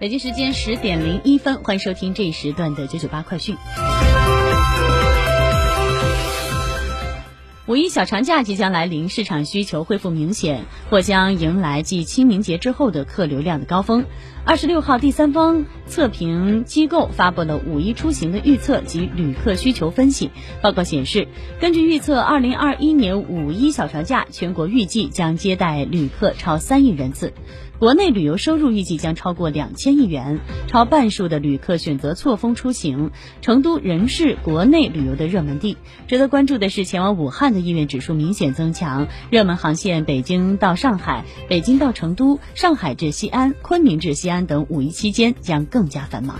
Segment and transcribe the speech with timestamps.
[0.00, 3.54] 北京时间十点零一分，欢迎收听这一时段的九九八快讯。
[7.66, 14.06] 五一小长假即将来临，市场需求恢复明显，或将迎来继清明节之后的客流量的高峰。
[14.46, 20.30] 二十六号，第三方测评机构发布了五一出行的预测及旅客需求分析
[20.62, 21.28] 报告显示，
[21.60, 27.34] 根据预测，二零二一年五一小长假全国预计将接待旅客超三亿人次。
[27.80, 35.78] 国内旅游收入预计将超过两千亿元，超半数的旅客选择错峰出行，成都仍是国内旅游的热门地。
[36.06, 46.36] 值得关注的是，前往武汉的意愿指数明显增强，热门航线北京到上海、北京到成都、上海至西安、昆明至西安等五一期间将更加繁忙。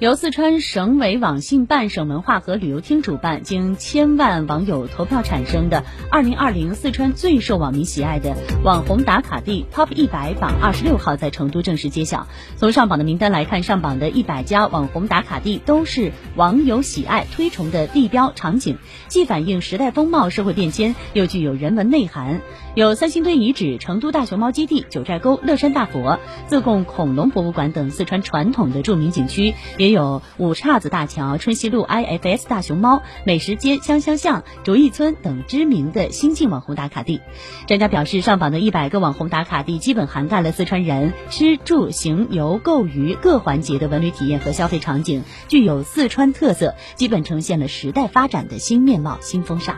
[0.00, 8.34] 由四川省委网信办、省文化和旅游厅主办，经千万网友投票产生的二零二零四川最受网民喜爱的
[8.64, 12.26] 网红打卡地 TOP 一百榜，二十六号在成都正式揭晓。
[12.56, 18.78] 从上榜的名单来看，上榜的一百家网红打卡地都是网友喜爱推崇的地标场景，
[19.08, 22.40] 既反映时代风貌、社会变迁，又具有人文内涵。
[22.74, 29.89] 有三星堆遗址、成都大熊猫基地、九寨沟乐山大佛、自贡恐龙博物馆等四川传统的著名景区，也。
[29.90, 37.20] 有五岔子大桥、春熙路 IFS 大熊猫、美食街香香巷、竹艺村等知名的新晋网红打卡地。
[37.66, 49.76] 专家表示，上榜的一百个网红打卡地，基本涵盖了四川人吃住行游购娱各环节的文旅体验和消费场景，具有四川特色，基本呈现了时代发展的新面貌、新风尚。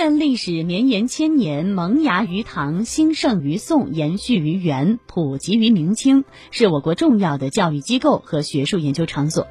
[0.00, 9.46] 院历史绵延千年，萌芽于唐，兴盛于宋，延续于元，普及于明清，是我国重要的教育机构和学术研究场所。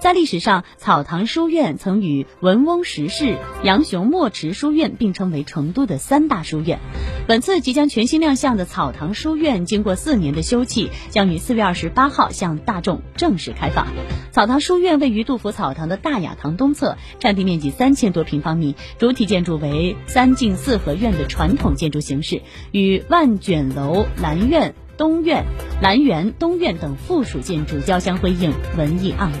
[0.00, 6.78] 在历史上，草堂书院曾与文翁石室、杨雄墨池书院并称为成都的三大书院。
[7.26, 13.88] 本次即将全新亮相的草堂书院，经过四年的修葺，将于四月二十八号向大众正式开放。
[14.32, 22.40] 草堂书院位于杜甫草堂的大雅堂东侧，占地面积三千多平方米，主体建筑为三进四合院的传统建筑形式，
[22.72, 24.74] 与万卷楼、南院。
[24.96, 25.46] 东院、
[25.80, 29.30] 兰园、东院等附属建筑交相辉映，文艺盎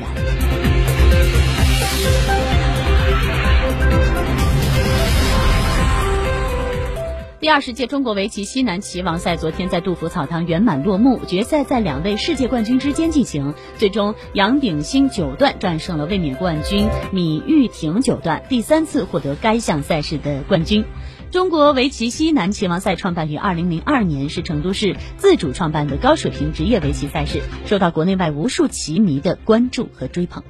[7.40, 20.86] 第二十届中国围棋西南棋王赛昨天在杜甫草堂圆满落幕，决赛在两位世界冠军之间进行，最终杨鼎新九段战胜了卫冕冠军米玉婷九段，第三次获得该项赛事的冠军。
[21.30, 30.42] 中国围棋西南棋王赛创办于二零零二年，是成都市自主创办的高水平职业围棋赛事，受到国内外无数棋迷的关注和追捧。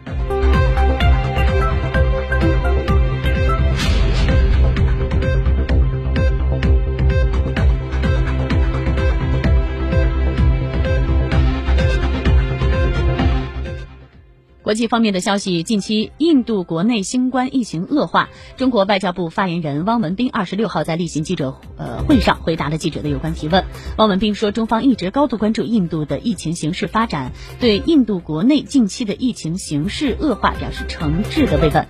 [14.70, 18.30] 国际方面的消息，近期印度国内新冠疫情恶化。
[18.56, 23.64] 中国外交部发言人汪文斌二十六号在例行记者呃会上回答了记者的有关提问。
[23.98, 31.88] 汪文斌说，中方一直高度关注印度的疫情形势发展，对印度国内近期的疫情形势恶化表示诚挚的慰问，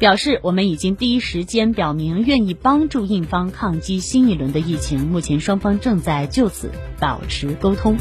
[0.00, 7.96] 表示我们已经第一时间表明愿意帮助印方抗击新一轮的疫情，目前双方正在就此保持沟通。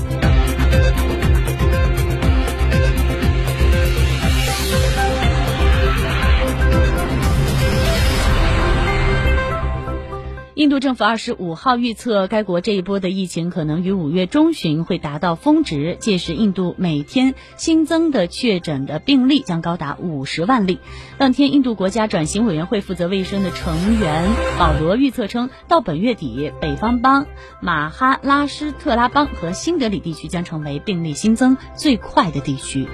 [10.55, 20.79] 印度政府二十五号预测，该国这一波的疫情可能于五月中旬会达到峰值，届时印度每天新增的确诊的病例将高达五十万例。
[21.17, 27.25] 当天，印度国家转型委员会负责卫生的成员保罗预测称，到本月底，北方邦、
[27.61, 32.87] 马哈拉施特拉邦和新德里地区将成为病例新增最快的地区。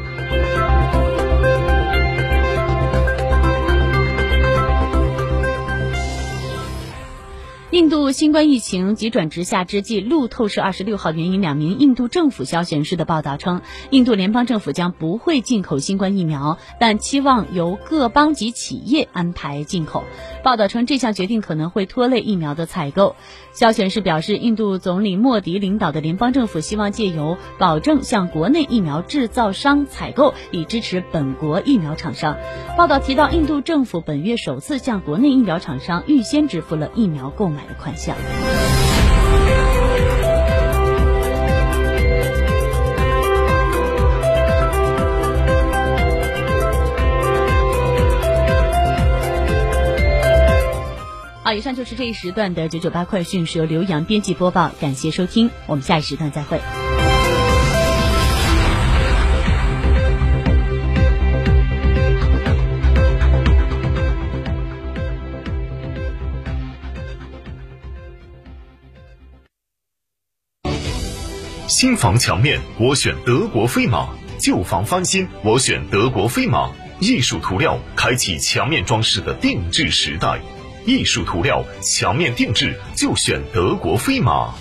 [7.82, 20.04] 印度新冠疫情急转直下之际，路透社二十六号援引两名印度政府消息人士的报道称，印度联邦政府将不会进口新冠疫苗，但期望由各邦及企业安排进口。
[20.44, 23.16] 报道称，这项决定可能会拖累疫苗的采购。
[23.52, 32.38] 消息人士表示，印度总理莫迪领导的联邦政府希望借由保证向国内疫苗制造商采购，以支持本国疫苗厂商。
[32.78, 38.16] 报道提到，印度政府本月首次向国内疫苗厂商预先支付了疫苗购买款项。
[51.44, 56.62] 好，以上就是这一时段的九九八快讯，是由刘洋编辑播报，感谢收听，我们下一时段再会。
[71.82, 74.08] 新房墙面，我选德国飞马；
[74.40, 76.72] 旧房翻新，我选德国飞马。
[77.00, 80.40] 艺术涂料，开启墙面装饰的定制时代。
[80.86, 84.54] 艺术涂料，墙面定制就选德国飞马。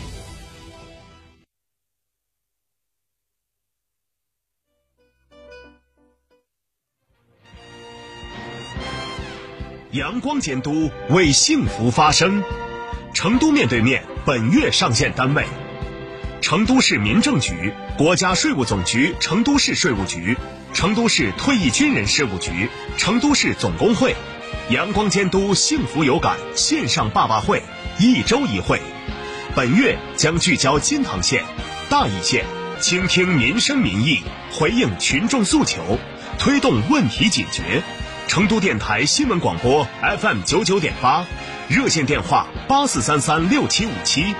[9.90, 12.43] 阳光监督为幸福发声。
[13.12, 15.44] 成都面对面本月上线单位：
[16.41, 20.37] 成都市民政局、国家税务总局成都市税务局、
[20.73, 24.15] 成都市退役军人事务局、成都市总工会。
[24.71, 27.63] 阳光监督幸福有感线上爸爸会
[27.99, 28.81] 一周一会，
[29.55, 31.45] 本月将聚焦金堂县、
[31.89, 32.45] 大邑县，
[32.81, 34.23] 倾听民生民意，
[34.53, 35.99] 回应群众诉求，
[36.39, 37.83] 推动问题解决。
[38.29, 39.87] 成都电台新闻广播
[40.21, 41.27] FM 九九点八，
[41.69, 44.35] 热线电话八四三三六七五七，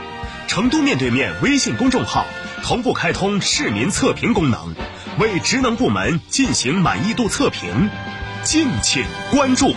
[0.50, 2.26] 成都面对面微信公众号
[2.64, 4.75] 同步开通市民测评功能，
[5.20, 7.88] 为职能部门进行满意度测评，
[8.43, 9.76] 敬请关注。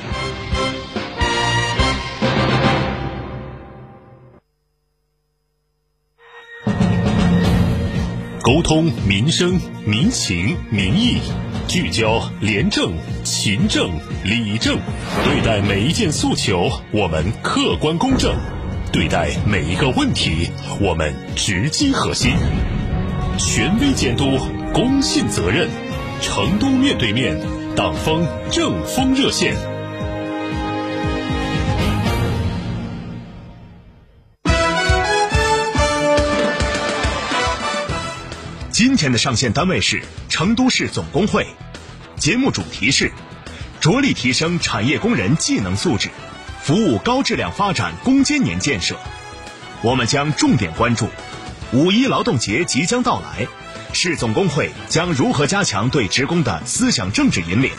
[8.41, 11.19] 沟通民生民情民意，
[11.67, 12.91] 聚焦廉政
[13.23, 13.91] 勤政
[14.23, 14.79] 理政，
[15.23, 18.33] 对待每一件诉求，我们客观公正；
[18.93, 22.35] 对待每一个问题，我们直击核心。
[23.39, 24.37] 权威监督，
[24.71, 25.67] 公信责任。
[26.21, 27.41] 成都面对面，
[27.75, 29.55] 党风政风热线。
[38.69, 41.47] 今天的上线单位是成都市总工会，
[42.15, 43.11] 节目主题是
[43.81, 46.09] 着力提升产业工人技能素质，
[46.63, 48.95] 服务高质量发展攻坚年建设。
[49.81, 51.09] 我们将重点关注
[51.73, 53.45] 五一劳动节即将到来，
[53.91, 57.69] 市总工会将如何加强对职工的思想政治引领。